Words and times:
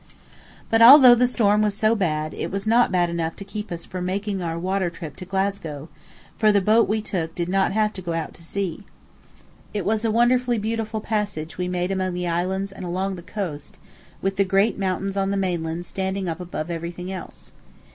But 0.71 0.81
although 0.81 1.13
the 1.13 1.27
storm 1.27 1.61
was 1.61 1.77
so 1.77 1.93
bad, 1.93 2.33
it 2.33 2.49
was 2.49 2.65
not 2.65 2.91
bad 2.91 3.07
enough 3.11 3.35
to 3.35 3.45
keep 3.45 3.71
us 3.71 3.85
from 3.85 4.03
making 4.05 4.41
our 4.41 4.57
water 4.57 4.89
trip 4.89 5.15
to 5.17 5.25
Glasgow, 5.25 5.89
for 6.39 6.51
the 6.51 6.59
boat 6.59 6.89
we 6.89 7.03
took 7.03 7.35
did 7.35 7.47
not 7.47 7.71
have 7.73 7.93
to 7.93 8.01
go 8.01 8.13
out 8.13 8.33
to 8.33 8.43
sea. 8.43 8.83
It 9.75 9.85
was 9.85 10.03
a 10.03 10.09
wonderfully 10.09 10.57
beautiful 10.57 11.01
passage 11.01 11.59
we 11.59 11.67
made 11.67 11.91
among 11.91 12.15
the 12.15 12.27
islands 12.27 12.71
and 12.71 12.83
along 12.83 13.15
the 13.15 13.21
coast, 13.21 13.77
with 14.23 14.37
the 14.37 14.43
great 14.43 14.75
mountains 14.79 15.15
on 15.15 15.29
the 15.29 15.37
mainland 15.37 15.85
standing 15.85 16.27
up 16.27 16.39
above 16.39 16.71
everything 16.71 17.11
else. 17.11 17.53